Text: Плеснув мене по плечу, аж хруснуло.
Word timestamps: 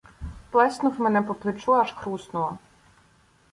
Плеснув 0.51 0.99
мене 1.01 1.21
по 1.21 1.33
плечу, 1.35 1.75
аж 1.75 1.91
хруснуло. 1.93 2.57